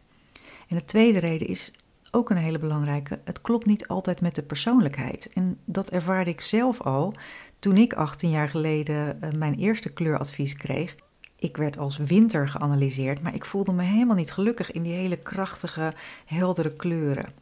En 0.68 0.76
de 0.76 0.84
tweede 0.84 1.18
reden 1.18 1.48
is 1.48 1.72
ook 2.10 2.30
een 2.30 2.36
hele 2.36 2.58
belangrijke. 2.58 3.20
Het 3.24 3.40
klopt 3.40 3.66
niet 3.66 3.88
altijd 3.88 4.20
met 4.20 4.34
de 4.34 4.42
persoonlijkheid. 4.42 5.30
En 5.32 5.58
dat 5.64 5.90
ervaarde 5.90 6.30
ik 6.30 6.40
zelf 6.40 6.80
al 6.80 7.14
toen 7.58 7.76
ik 7.76 7.92
18 7.92 8.30
jaar 8.30 8.48
geleden 8.48 9.18
uh, 9.24 9.30
mijn 9.30 9.54
eerste 9.54 9.92
kleuradvies 9.92 10.54
kreeg. 10.54 10.94
Ik 11.36 11.56
werd 11.56 11.78
als 11.78 11.96
winter 11.96 12.48
geanalyseerd, 12.48 13.22
maar 13.22 13.34
ik 13.34 13.44
voelde 13.44 13.72
me 13.72 13.82
helemaal 13.82 14.16
niet 14.16 14.32
gelukkig 14.32 14.72
in 14.72 14.82
die 14.82 14.92
hele 14.92 15.16
krachtige, 15.16 15.92
heldere 16.24 16.76
kleuren. 16.76 17.32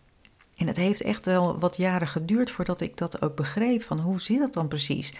En 0.57 0.67
het 0.67 0.77
heeft 0.77 1.03
echt 1.03 1.27
wel 1.27 1.59
wat 1.59 1.77
jaren 1.77 2.09
geduurd 2.09 2.51
voordat 2.51 2.81
ik 2.81 2.97
dat 2.97 3.23
ook 3.23 3.37
begreep 3.37 3.83
van 3.83 4.01
hoe 4.01 4.21
zit 4.21 4.39
dat 4.39 4.53
dan 4.53 4.69
precies. 4.69 5.13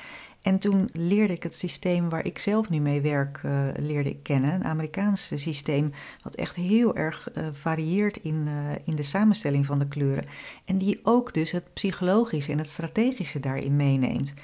En 0.47 0.59
toen 0.59 0.89
leerde 0.93 1.33
ik 1.33 1.43
het 1.43 1.55
systeem 1.55 2.09
waar 2.09 2.25
ik 2.25 2.39
zelf 2.39 2.69
nu 2.69 2.79
mee 2.79 3.01
werk, 3.01 3.41
uh, 3.45 3.69
leerde 3.77 4.11
ik 4.11 4.23
kennen. 4.23 4.55
Een 4.55 4.65
Amerikaans 4.65 5.31
systeem 5.35 5.93
wat 6.23 6.35
echt 6.35 6.57
heel 6.57 6.97
erg 6.97 7.29
uh, 7.35 7.49
varieert 7.53 8.17
in, 8.17 8.47
uh, 8.47 8.53
in 8.85 8.95
de 8.95 9.03
samenstelling 9.03 9.67
van 9.67 9.79
de 9.79 9.89
kleuren. 9.89 10.25
En 10.65 10.79
die 10.79 11.01
ook 11.03 11.35
dus 11.35 11.51
het 11.51 11.73
psychologische 11.73 12.53
en 12.53 12.59
het 12.59 12.69
strategische 12.69 13.41
daarin 13.41 13.77
meeneemt. 13.77 14.35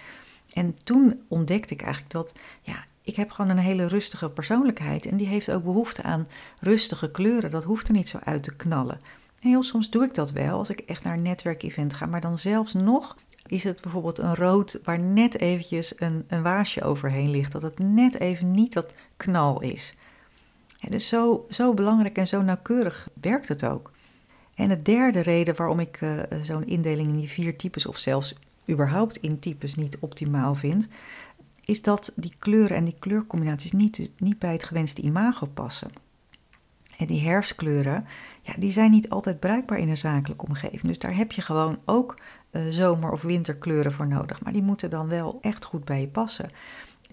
En 0.52 0.76
toen 0.84 1.20
ontdekte 1.28 1.74
ik 1.74 1.82
eigenlijk 1.82 2.12
dat, 2.12 2.34
ja, 2.62 2.84
ik 3.02 3.16
heb 3.16 3.30
gewoon 3.30 3.50
een 3.50 3.58
hele 3.58 3.86
rustige 3.88 4.30
persoonlijkheid. 4.30 5.06
En 5.06 5.16
die 5.16 5.28
heeft 5.28 5.50
ook 5.50 5.64
behoefte 5.64 6.02
aan 6.02 6.26
rustige 6.60 7.10
kleuren. 7.10 7.50
Dat 7.50 7.64
hoeft 7.64 7.88
er 7.88 7.94
niet 7.94 8.08
zo 8.08 8.18
uit 8.24 8.42
te 8.42 8.56
knallen. 8.56 9.00
En 9.40 9.48
heel 9.48 9.62
soms 9.62 9.90
doe 9.90 10.04
ik 10.04 10.14
dat 10.14 10.32
wel 10.32 10.58
als 10.58 10.70
ik 10.70 10.80
echt 10.80 11.04
naar 11.04 11.14
een 11.14 11.22
netwerkevent 11.22 11.94
ga. 11.94 12.06
Maar 12.06 12.20
dan 12.20 12.38
zelfs 12.38 12.72
nog 12.72 13.16
is 13.46 13.64
het 13.64 13.80
bijvoorbeeld 13.80 14.18
een 14.18 14.34
rood 14.34 14.78
waar 14.84 14.98
net 14.98 15.40
eventjes 15.40 15.92
een, 15.96 16.24
een 16.28 16.42
waasje 16.42 16.82
overheen 16.82 17.30
ligt. 17.30 17.52
Dat 17.52 17.62
het 17.62 17.78
net 17.78 18.20
even 18.20 18.50
niet 18.50 18.72
dat 18.72 18.92
knal 19.16 19.60
is. 19.60 19.94
Dus 20.88 21.08
zo, 21.08 21.46
zo 21.50 21.74
belangrijk 21.74 22.16
en 22.16 22.26
zo 22.26 22.42
nauwkeurig 22.42 23.08
werkt 23.20 23.48
het 23.48 23.64
ook. 23.64 23.90
En 24.54 24.68
de 24.68 24.82
derde 24.82 25.20
reden 25.20 25.56
waarom 25.56 25.80
ik 25.80 26.00
uh, 26.00 26.22
zo'n 26.42 26.66
indeling 26.66 27.08
in 27.08 27.16
die 27.16 27.28
vier 27.28 27.56
types 27.56 27.86
of 27.86 27.96
zelfs 27.96 28.34
überhaupt 28.68 29.16
in 29.16 29.38
types 29.38 29.74
niet 29.74 29.98
optimaal 30.00 30.54
vind, 30.54 30.88
is 31.64 31.82
dat 31.82 32.12
die 32.16 32.32
kleuren 32.38 32.76
en 32.76 32.84
die 32.84 32.94
kleurcombinaties 32.98 33.72
niet, 33.72 34.10
niet 34.18 34.38
bij 34.38 34.52
het 34.52 34.64
gewenste 34.64 35.02
imago 35.02 35.46
passen. 35.46 35.90
En 36.98 37.06
die 37.06 37.20
herfstkleuren, 37.20 38.04
ja, 38.42 38.52
die 38.58 38.70
zijn 38.70 38.90
niet 38.90 39.10
altijd 39.10 39.40
bruikbaar 39.40 39.78
in 39.78 39.88
een 39.88 39.96
zakelijke 39.96 40.46
omgeving. 40.46 40.82
Dus 40.82 40.98
daar 40.98 41.16
heb 41.16 41.32
je 41.32 41.40
gewoon 41.42 41.78
ook 41.84 42.18
uh, 42.50 42.62
zomer- 42.70 43.12
of 43.12 43.22
winterkleuren 43.22 43.92
voor 43.92 44.06
nodig. 44.06 44.42
Maar 44.42 44.52
die 44.52 44.62
moeten 44.62 44.90
dan 44.90 45.08
wel 45.08 45.38
echt 45.40 45.64
goed 45.64 45.84
bij 45.84 46.00
je 46.00 46.08
passen. 46.08 46.50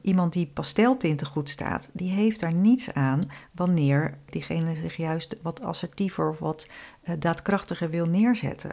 Iemand 0.01 0.33
die 0.33 0.48
pasteltinten 0.48 1.27
goed 1.27 1.50
staat, 1.50 1.89
die 1.93 2.12
heeft 2.12 2.39
daar 2.39 2.53
niets 2.53 2.93
aan 2.93 3.31
wanneer 3.51 4.17
diegene 4.29 4.75
zich 4.75 4.95
juist 4.95 5.36
wat 5.41 5.62
assertiever 5.62 6.29
of 6.29 6.39
wat 6.39 6.67
uh, 7.03 7.15
daadkrachtiger 7.19 7.89
wil 7.89 8.05
neerzetten. 8.05 8.71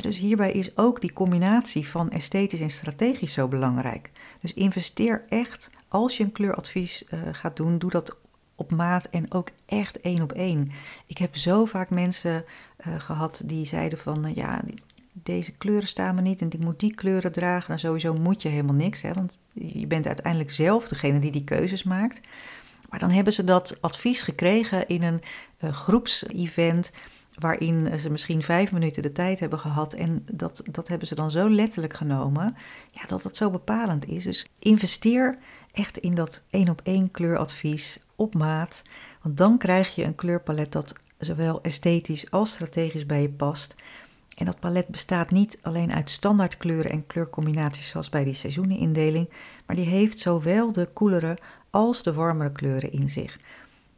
Dus 0.00 0.18
hierbij 0.18 0.52
is 0.52 0.76
ook 0.76 1.00
die 1.00 1.12
combinatie 1.12 1.88
van 1.88 2.10
esthetisch 2.10 2.60
en 2.60 2.70
strategisch 2.70 3.32
zo 3.32 3.48
belangrijk. 3.48 4.10
Dus 4.40 4.54
investeer 4.54 5.24
echt, 5.28 5.70
als 5.88 6.16
je 6.16 6.24
een 6.24 6.32
kleuradvies 6.32 7.04
uh, 7.10 7.20
gaat 7.32 7.56
doen, 7.56 7.78
doe 7.78 7.90
dat 7.90 8.16
op 8.54 8.70
maat 8.70 9.04
en 9.04 9.32
ook 9.32 9.48
echt 9.66 10.00
één 10.00 10.22
op 10.22 10.32
één. 10.32 10.70
Ik 11.06 11.18
heb 11.18 11.36
zo 11.36 11.64
vaak 11.64 11.90
mensen 11.90 12.44
uh, 12.86 13.00
gehad 13.00 13.42
die 13.44 13.66
zeiden 13.66 13.98
van 13.98 14.26
uh, 14.26 14.34
ja, 14.34 14.62
deze 15.12 15.52
kleuren 15.52 15.88
staan 15.88 16.14
me 16.14 16.20
niet 16.20 16.40
en 16.40 16.50
ik 16.50 16.58
moet 16.58 16.80
die 16.80 16.94
kleuren 16.94 17.32
dragen. 17.32 17.68
Nou, 17.68 17.80
sowieso 17.80 18.14
moet 18.14 18.42
je 18.42 18.48
helemaal 18.48 18.74
niks, 18.74 19.02
hè, 19.02 19.12
want 19.12 19.38
je 19.52 19.86
bent 19.86 20.06
uiteindelijk 20.06 20.50
zelf 20.50 20.88
degene 20.88 21.18
die 21.18 21.32
die 21.32 21.44
keuzes 21.44 21.82
maakt. 21.82 22.20
Maar 22.90 22.98
dan 22.98 23.10
hebben 23.10 23.32
ze 23.32 23.44
dat 23.44 23.76
advies 23.80 24.22
gekregen 24.22 24.88
in 24.88 25.02
een 25.02 25.20
uh, 25.60 25.72
groepsevent 25.72 26.92
waarin 27.38 27.98
ze 27.98 28.10
misschien 28.10 28.42
vijf 28.42 28.72
minuten 28.72 29.02
de 29.02 29.12
tijd 29.12 29.40
hebben 29.40 29.58
gehad. 29.58 29.92
En 29.92 30.26
dat, 30.32 30.62
dat 30.70 30.88
hebben 30.88 31.08
ze 31.08 31.14
dan 31.14 31.30
zo 31.30 31.50
letterlijk 31.50 31.94
genomen, 31.94 32.56
ja, 32.90 33.06
dat 33.06 33.22
het 33.22 33.36
zo 33.36 33.50
bepalend 33.50 34.06
is. 34.06 34.24
Dus 34.24 34.46
investeer 34.58 35.38
echt 35.72 35.98
in 35.98 36.14
dat 36.14 36.42
één 36.50 36.68
op 36.68 36.80
één 36.84 37.10
kleuradvies 37.10 37.98
op 38.16 38.34
maat. 38.34 38.82
Want 39.22 39.36
dan 39.36 39.58
krijg 39.58 39.94
je 39.94 40.04
een 40.04 40.14
kleurpalet 40.14 40.72
dat 40.72 40.94
zowel 41.18 41.62
esthetisch 41.62 42.30
als 42.30 42.50
strategisch 42.50 43.06
bij 43.06 43.22
je 43.22 43.30
past. 43.30 43.74
En 44.34 44.44
dat 44.44 44.60
palet 44.60 44.88
bestaat 44.88 45.30
niet 45.30 45.58
alleen 45.62 45.92
uit 45.92 46.10
standaardkleuren 46.10 46.90
en 46.90 47.06
kleurcombinaties 47.06 47.88
zoals 47.88 48.08
bij 48.08 48.24
die 48.24 48.34
seizoenenindeling, 48.34 49.30
maar 49.66 49.76
die 49.76 49.86
heeft 49.86 50.18
zowel 50.18 50.72
de 50.72 50.88
koelere 50.92 51.38
als 51.70 52.02
de 52.02 52.12
warmere 52.12 52.52
kleuren 52.52 52.92
in 52.92 53.08
zich. 53.08 53.38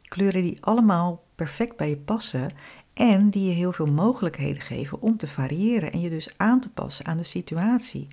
Kleuren 0.01 0.43
die 0.43 0.63
allemaal 0.63 1.23
perfect 1.35 1.77
bij 1.77 1.89
je 1.89 1.97
passen 1.97 2.51
en 2.97 3.29
die 3.29 3.47
je 3.49 3.53
heel 3.53 3.71
veel 3.71 3.85
mogelijkheden 3.85 4.61
geven 4.61 5.01
om 5.01 5.17
te 5.17 5.27
variëren 5.27 5.91
en 5.91 6.01
je 6.01 6.09
dus 6.09 6.29
aan 6.37 6.59
te 6.59 6.69
passen 6.69 7.05
aan 7.05 7.17
de 7.17 7.23
situatie. 7.23 8.07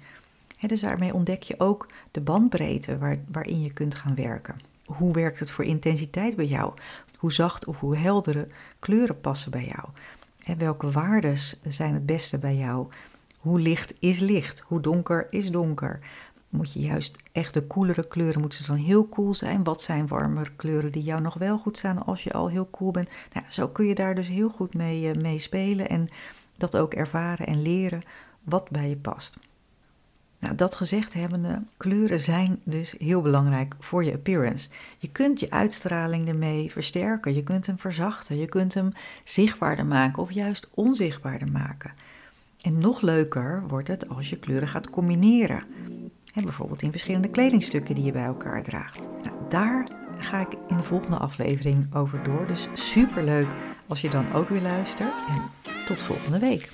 dus 0.66 0.80
daarmee 0.80 1.14
ontdek 1.14 1.42
je 1.42 1.60
ook 1.60 1.88
de 2.10 2.20
bandbreedte 2.20 2.98
waar, 2.98 3.18
waarin 3.32 3.60
je 3.60 3.72
kunt 3.72 3.94
gaan 3.94 4.14
werken. 4.14 4.60
Hoe 4.84 5.12
werkt 5.12 5.38
het 5.38 5.50
voor 5.50 5.64
intensiteit 5.64 6.36
bij 6.36 6.46
jou? 6.46 6.72
Hoe 7.18 7.32
zacht 7.32 7.66
of 7.66 7.80
hoe 7.80 7.96
heldere 7.96 8.48
kleuren 8.78 9.20
passen 9.20 9.50
bij 9.50 9.64
jou? 9.64 9.88
Welke 10.58 10.90
waarden 10.90 11.38
zijn 11.68 11.94
het 11.94 12.06
beste 12.06 12.38
bij 12.38 12.56
jou? 12.56 12.86
Hoe 13.38 13.60
licht 13.60 13.94
is 13.98 14.18
licht? 14.18 14.60
Hoe 14.60 14.80
donker 14.80 15.26
is 15.30 15.50
donker? 15.50 16.00
Moet 16.54 16.72
je 16.72 16.80
juist 16.80 17.16
echt 17.32 17.54
de 17.54 17.66
koelere 17.66 18.08
kleuren, 18.08 18.40
moeten 18.40 18.66
dan 18.66 18.76
heel 18.76 19.04
koel 19.04 19.34
zijn? 19.34 19.64
Wat 19.64 19.82
zijn 19.82 20.06
warmere 20.06 20.50
kleuren 20.56 20.92
die 20.92 21.02
jou 21.02 21.20
nog 21.20 21.34
wel 21.34 21.58
goed 21.58 21.78
staan 21.78 22.06
als 22.06 22.24
je 22.24 22.32
al 22.32 22.48
heel 22.48 22.64
koel 22.64 22.90
bent? 22.90 23.10
Nou, 23.32 23.46
zo 23.50 23.68
kun 23.68 23.86
je 23.86 23.94
daar 23.94 24.14
dus 24.14 24.28
heel 24.28 24.48
goed 24.48 24.74
mee, 24.74 25.14
uh, 25.14 25.22
mee 25.22 25.38
spelen 25.38 25.88
en 25.88 26.08
dat 26.56 26.76
ook 26.76 26.94
ervaren 26.94 27.46
en 27.46 27.62
leren 27.62 28.02
wat 28.42 28.70
bij 28.70 28.88
je 28.88 28.96
past. 28.96 29.36
Nou, 30.38 30.54
dat 30.54 30.74
gezegd 30.74 31.12
hebbende, 31.14 31.62
kleuren 31.76 32.20
zijn 32.20 32.60
dus 32.64 32.94
heel 32.98 33.22
belangrijk 33.22 33.74
voor 33.78 34.04
je 34.04 34.12
appearance. 34.12 34.68
Je 34.98 35.10
kunt 35.10 35.40
je 35.40 35.50
uitstraling 35.50 36.28
ermee 36.28 36.70
versterken, 36.70 37.34
je 37.34 37.42
kunt 37.42 37.66
hem 37.66 37.78
verzachten, 37.78 38.36
je 38.36 38.46
kunt 38.46 38.74
hem 38.74 38.92
zichtbaarder 39.24 39.86
maken 39.86 40.22
of 40.22 40.30
juist 40.30 40.68
onzichtbaarder 40.74 41.48
maken. 41.48 41.92
En 42.62 42.78
nog 42.78 43.00
leuker 43.00 43.64
wordt 43.68 43.88
het 43.88 44.08
als 44.08 44.30
je 44.30 44.38
kleuren 44.38 44.68
gaat 44.68 44.90
combineren. 44.90 45.62
En 46.34 46.42
bijvoorbeeld 46.42 46.82
in 46.82 46.90
verschillende 46.90 47.28
kledingstukken 47.28 47.94
die 47.94 48.04
je 48.04 48.12
bij 48.12 48.24
elkaar 48.24 48.62
draagt. 48.62 48.98
Nou, 49.22 49.36
daar 49.48 49.88
ga 50.18 50.40
ik 50.40 50.58
in 50.68 50.76
de 50.76 50.82
volgende 50.82 51.16
aflevering 51.16 51.94
over 51.94 52.22
door. 52.22 52.46
Dus 52.46 52.68
super 52.74 53.24
leuk 53.24 53.46
als 53.86 54.00
je 54.00 54.10
dan 54.10 54.32
ook 54.32 54.48
weer 54.48 54.60
luistert. 54.60 55.16
En 55.28 55.42
tot 55.84 56.02
volgende 56.02 56.38
week. 56.38 56.68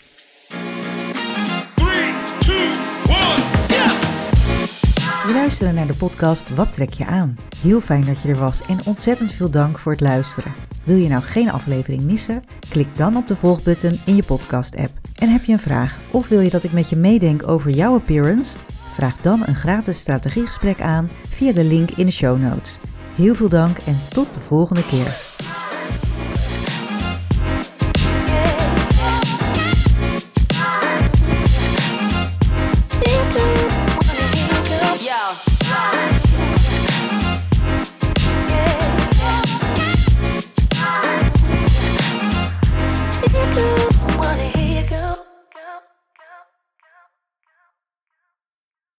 Je 5.27 5.37
luisterde 5.37 5.73
naar 5.73 5.87
de 5.87 5.97
podcast 5.97 6.55
Wat 6.55 6.73
trek 6.73 6.93
je 6.93 7.07
aan? 7.07 7.37
Heel 7.63 7.81
fijn 7.81 8.05
dat 8.05 8.23
je 8.23 8.29
er 8.29 8.39
was 8.39 8.67
en 8.67 8.79
ontzettend 8.85 9.33
veel 9.33 9.51
dank 9.51 9.79
voor 9.79 9.93
het 9.93 10.01
luisteren. 10.01 10.53
Wil 10.85 10.97
je 10.97 11.09
nou 11.09 11.23
geen 11.23 11.51
aflevering 11.51 12.03
missen? 12.03 12.45
Klik 12.69 12.97
dan 12.97 13.17
op 13.17 13.27
de 13.27 13.37
volgbutton 13.37 13.99
in 14.07 14.17
je 14.17 14.23
podcast-app. 14.23 14.91
En 15.15 15.29
heb 15.29 15.45
je 15.45 15.53
een 15.53 15.59
vraag 15.59 15.99
of 16.11 16.29
wil 16.29 16.41
je 16.41 16.51
dat 16.51 16.63
ik 16.63 16.73
met 16.73 16.91
je 16.91 16.97
meedenk 16.97 17.49
over 17.49 17.71
jouw 17.71 17.95
appearance? 17.95 18.57
Vraag 18.93 19.17
dan 19.17 19.43
een 19.47 19.55
gratis 19.55 19.99
strategiegesprek 19.99 20.81
aan 20.81 21.11
via 21.29 21.53
de 21.53 21.65
link 21.65 21.91
in 21.91 22.07
de 22.07 22.13
show 22.13 22.41
notes. 22.41 22.79
Heel 23.15 23.35
veel 23.35 23.49
dank 23.49 23.79
en 23.79 23.99
tot 24.09 24.35
de 24.35 24.41
volgende 24.41 24.87
keer. 24.87 25.30